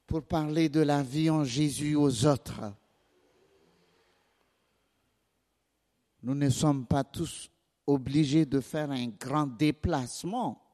Pour 0.09 0.23
parler 0.23 0.71
de 0.71 0.81
la 0.81 1.03
vie 1.03 1.29
en 1.29 1.45
Jésus 1.45 1.95
aux 1.95 2.25
autres. 2.25 2.73
Nous 6.23 6.35
ne 6.35 6.49
sommes 6.49 6.87
pas 6.87 7.05
tous 7.05 7.51
obligés 7.87 8.47
de 8.47 8.61
faire 8.61 8.91
un 8.91 9.09
grand 9.09 9.47
déplacement. 9.47 10.65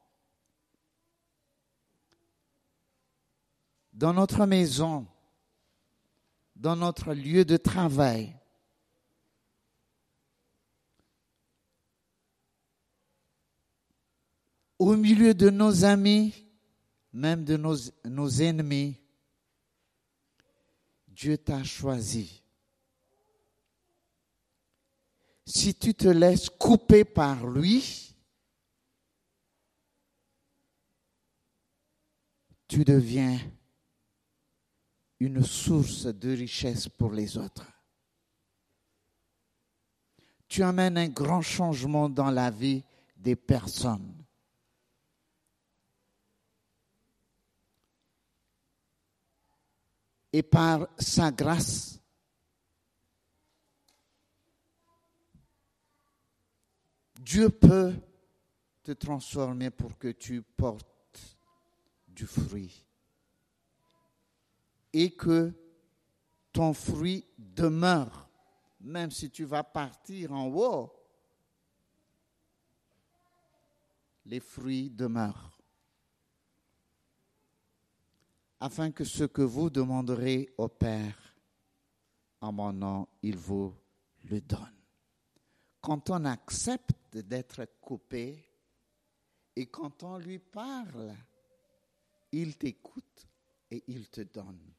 Dans 3.91 4.13
notre 4.13 4.45
maison, 4.45 5.05
dans 6.55 6.77
notre 6.77 7.13
lieu 7.13 7.43
de 7.43 7.57
travail, 7.57 8.33
au 14.79 14.95
milieu 14.95 15.33
de 15.33 15.49
nos 15.49 15.83
amis, 15.83 16.33
même 17.11 17.43
de 17.43 17.57
nos, 17.57 18.29
ennemis, 18.41 18.97
Dieu 21.15 21.37
t'a 21.37 21.63
choisi. 21.63 22.43
Si 25.45 25.73
tu 25.73 25.93
te 25.93 26.09
laisses 26.09 26.49
couper 26.49 27.05
par 27.05 27.47
lui, 27.47 28.13
tu 32.67 32.83
deviens 32.83 33.39
une 35.21 35.41
source 35.41 36.07
de 36.07 36.31
richesse 36.31 36.89
pour 36.89 37.13
les 37.13 37.37
autres. 37.37 37.71
Tu 40.49 40.63
amènes 40.63 40.97
un 40.97 41.07
grand 41.07 41.41
changement 41.41 42.09
dans 42.09 42.31
la 42.31 42.51
vie 42.51 42.83
des 43.15 43.37
personnes. 43.37 44.24
Et 50.37 50.43
par 50.43 50.89
sa 50.99 51.31
grâce, 51.31 51.97
Dieu 57.21 57.49
peut 57.49 57.93
te 58.83 58.91
transformer 58.91 59.69
pour 59.69 59.97
que 59.97 60.09
tu 60.09 60.41
portes 60.41 61.37
du 62.09 62.25
fruit 62.25 62.85
et 64.91 65.15
que 65.15 65.53
ton 66.51 66.73
fruit 66.73 67.25
demeure, 67.37 68.29
même 68.81 69.11
si 69.11 69.31
tu 69.31 69.45
vas 69.45 69.63
partir 69.63 70.33
en 70.33 70.47
haut, 70.47 70.93
les 74.25 74.41
fruits 74.41 74.89
demeurent 74.89 75.54
afin 78.65 78.89
que 78.89 79.03
ce 79.03 79.25
que 79.25 79.43
vous 79.43 79.69
demanderez 79.69 80.51
au 80.57 80.67
Père 80.67 81.35
en 82.41 82.51
mon 82.51 82.73
nom, 82.73 83.07
il 83.21 83.37
vous 83.37 83.75
le 84.23 84.41
donne. 84.41 84.81
Quand 85.81 86.09
on 86.09 86.25
accepte 86.25 87.15
d'être 87.15 87.67
coupé 87.79 88.43
et 89.55 89.67
quand 89.67 90.01
on 90.01 90.17
lui 90.17 90.39
parle, 90.39 91.15
il 92.31 92.57
t'écoute 92.57 93.27
et 93.69 93.83
il 93.87 94.09
te 94.09 94.21
donne 94.21 94.73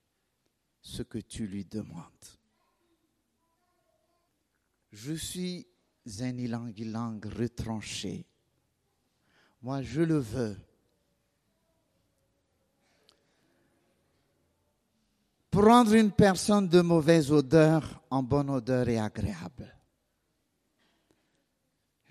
ce 0.81 1.05
que 1.05 1.19
tu 1.19 1.47
lui 1.47 1.65
demandes. 1.65 2.27
Je 4.91 5.13
suis 5.13 5.65
un 6.23 6.37
ilang-ilang 6.37 7.25
retranché. 7.25 8.27
Moi, 9.63 9.83
je 9.83 10.03
le 10.03 10.19
veux. 10.19 10.57
Rendre 15.61 15.95
une 15.95 16.11
personne 16.11 16.69
de 16.69 16.81
mauvaise 16.81 17.31
odeur 17.31 18.03
en 18.11 18.23
bonne 18.23 18.51
odeur 18.51 18.89
et 18.89 18.99
agréable. 18.99 19.73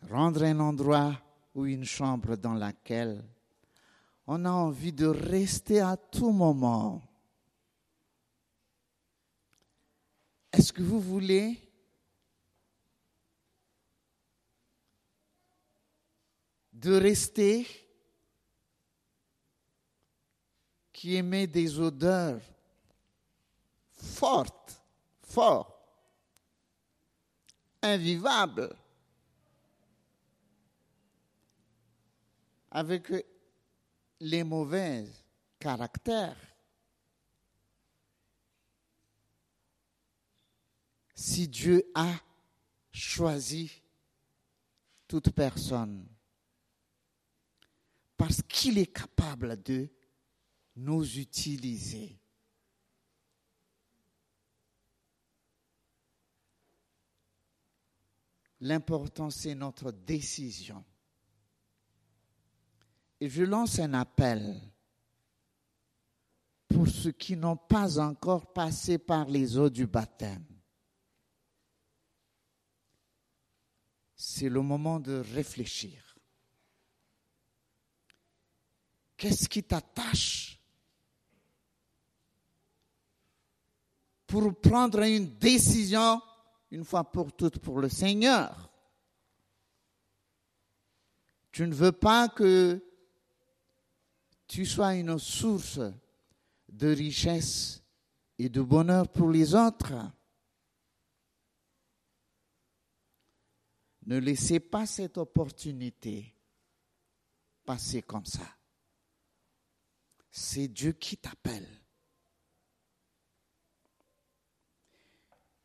Rendre 0.09 0.43
un 0.43 0.59
endroit 0.59 1.19
ou 1.53 1.65
une 1.65 1.85
chambre 1.85 2.35
dans 2.35 2.53
laquelle 2.53 3.23
on 4.27 4.45
a 4.45 4.51
envie 4.51 4.93
de 4.93 5.07
rester 5.07 5.81
à 5.81 5.97
tout 5.97 6.31
moment. 6.31 7.01
Est-ce 10.51 10.71
que 10.71 10.81
vous 10.81 11.01
voulez 11.01 11.59
de 16.71 16.93
rester 16.93 17.67
qui 20.93 21.15
émet 21.15 21.47
des 21.47 21.79
odeurs 21.79 22.41
forte, 24.05 24.81
fort, 25.23 25.75
invivable, 27.81 28.75
avec 32.71 33.11
les 34.19 34.43
mauvais 34.43 35.07
caractères. 35.59 36.37
Si 41.13 41.47
Dieu 41.47 41.89
a 41.95 42.13
choisi 42.91 43.81
toute 45.07 45.31
personne, 45.31 46.05
parce 48.17 48.41
qu'il 48.41 48.77
est 48.77 48.93
capable 48.93 49.61
de 49.63 49.89
nous 50.75 51.17
utiliser. 51.17 52.19
L'important, 58.65 59.29
c'est 59.29 59.53
notre 59.53 59.91
décision. 59.91 60.83
Et 63.21 63.29
je 63.29 63.43
lance 63.43 63.77
un 63.77 63.93
appel 63.93 64.59
pour 66.69 66.87
ceux 66.87 67.11
qui 67.11 67.37
n'ont 67.37 67.57
pas 67.57 67.99
encore 67.99 68.51
passé 68.53 68.97
par 68.97 69.25
les 69.25 69.55
eaux 69.59 69.69
du 69.69 69.85
baptême. 69.85 70.43
C'est 74.15 74.49
le 74.49 74.63
moment 74.63 74.99
de 74.99 75.13
réfléchir. 75.13 76.17
Qu'est-ce 79.15 79.47
qui 79.47 79.61
t'attache 79.61 80.59
pour 84.25 84.59
prendre 84.59 85.03
une 85.03 85.37
décision 85.37 86.19
une 86.75 86.83
fois 86.83 87.09
pour 87.09 87.31
toutes 87.31 87.59
pour 87.59 87.79
le 87.79 87.87
Seigneur. 87.87 88.69
Tu 91.53 91.65
ne 91.65 91.73
veux 91.73 91.93
pas 91.93 92.27
que 92.27 92.83
tu 94.45 94.65
sois 94.65 94.95
une 94.95 95.17
source 95.17 95.79
de 96.67 96.87
richesse 96.89 97.81
et 98.37 98.49
de 98.49 98.61
bonheur 98.61 99.07
pour 99.09 99.29
les 99.29 99.55
autres. 99.55 99.93
Ne 104.05 104.17
laissez 104.17 104.59
pas 104.59 104.85
cette 104.85 105.17
opportunité 105.17 106.35
passer 107.63 108.01
comme 108.01 108.25
ça. 108.25 108.57
C'est 110.29 110.67
Dieu 110.67 110.91
qui 110.91 111.15
t'appelle. 111.15 111.81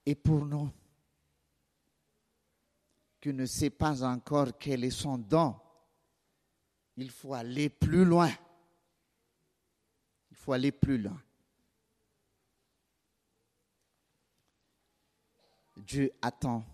Et 0.07 0.15
pour 0.15 0.47
nous, 0.47 0.71
qui 3.21 3.33
ne 3.35 3.45
sait 3.45 3.71
pas 3.71 4.03
encore 4.03 4.57
quel 4.59 4.85
est 4.85 4.91
son 4.91 5.19
don. 5.19 5.55
Il 6.97 7.11
faut 7.11 7.35
aller 7.35 7.69
plus 7.69 8.05
loin. 8.05 8.31
Il 10.31 10.37
faut 10.37 10.53
aller 10.53 10.73
plus 10.73 10.99
loin. 10.99 11.21
Dieu 15.77 16.13
attend 16.23 16.65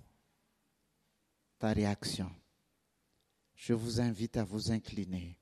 ta 1.58 1.72
réaction. 1.72 2.30
Je 3.54 3.72
vous 3.72 4.00
invite 4.00 4.36
à 4.36 4.44
vous 4.44 4.70
incliner. 4.70 5.38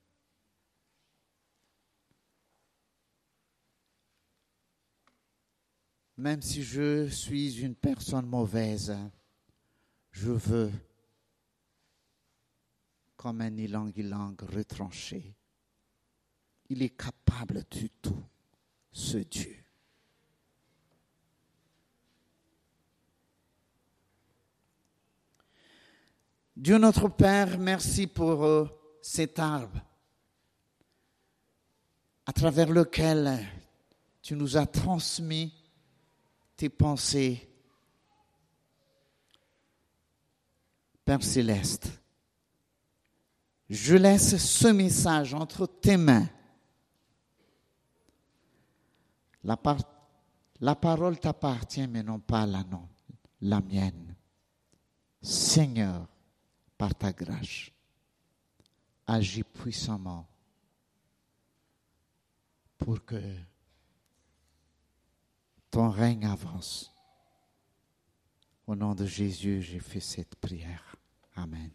Même 6.17 6.41
si 6.41 6.63
je 6.63 7.09
suis 7.09 7.61
une 7.61 7.75
personne 7.75 8.27
mauvaise, 8.27 8.97
je 10.13 10.31
veux 10.31 10.71
comme 13.25 13.41
un 13.41 13.57
ilang-ilang 13.57 14.37
retranché, 14.53 15.35
il 16.69 16.83
est 16.83 16.91
capable 16.91 17.65
de 17.71 17.87
tout, 18.03 18.23
ce 18.93 19.17
Dieu. 19.17 19.65
Dieu 26.55 26.77
notre 26.77 27.09
Père, 27.09 27.59
merci 27.59 28.07
pour 28.07 28.45
euh, 28.45 28.69
cet 29.01 29.39
arbre 29.39 29.81
à 32.27 32.33
travers 32.35 32.69
lequel 32.69 33.39
tu 34.21 34.37
nous 34.37 34.59
as 34.59 34.67
transmis 34.67 35.51
tes 36.57 36.69
pensées. 36.69 37.49
Père 41.07 41.23
céleste, 41.23 42.04
je 43.69 43.95
laisse 43.95 44.37
ce 44.37 44.69
message 44.69 45.35
entre 45.35 45.67
tes 45.67 45.97
mains. 45.97 46.29
La, 49.43 50.75
parole 50.75 51.19
t'appartient, 51.19 51.87
mais 51.87 52.03
non 52.03 52.19
pas 52.19 52.47
la 52.47 53.61
mienne. 53.61 54.15
Seigneur, 55.21 56.07
par 56.77 56.95
ta 56.95 57.13
grâce, 57.13 57.71
agis 59.07 59.43
puissamment 59.43 60.27
pour 62.79 63.05
que 63.05 63.21
ton 65.71 65.91
règne 65.91 66.27
avance. 66.27 66.95
Au 68.67 68.75
nom 68.75 68.95
de 68.95 69.05
Jésus, 69.05 69.63
j'ai 69.63 69.81
fait 69.81 70.01
cette 70.01 70.37
prière. 70.37 70.97
Amen. 71.37 71.71